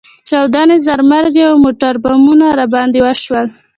چاودنې، 0.29 0.77
ځانمرګي 0.85 1.43
او 1.49 1.55
موټربمونه 1.65 2.45
راباندې 2.59 2.99
وشول. 3.03 3.47